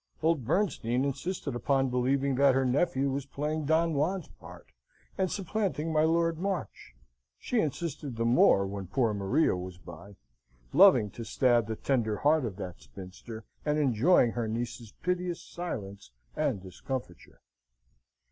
Old 0.23 0.45
Bernstein 0.45 1.05
insisted 1.05 1.53
upon 1.53 1.91
believing 1.91 2.33
that 2.33 2.55
her 2.55 2.65
nephew 2.65 3.11
was 3.11 3.27
playing 3.27 3.65
Don 3.65 3.93
Juan's 3.93 4.29
part, 4.39 4.65
and 5.15 5.29
supplanting 5.31 5.93
my 5.93 6.01
Lord 6.01 6.39
March. 6.39 6.95
She 7.37 7.59
insisted 7.59 8.15
the 8.15 8.25
more 8.25 8.65
when 8.65 8.87
poor 8.87 9.13
Maria 9.13 9.55
was 9.55 9.77
by; 9.77 10.15
loving 10.73 11.11
to 11.11 11.23
stab 11.23 11.67
the 11.67 11.75
tender 11.75 12.17
heart 12.17 12.45
of 12.45 12.55
that 12.55 12.81
spinster, 12.81 13.45
and 13.63 13.77
enjoying 13.77 14.31
her 14.31 14.47
niece's 14.47 14.91
piteous 15.03 15.43
silence 15.43 16.09
and 16.35 16.63
discomfiture. 16.63 17.39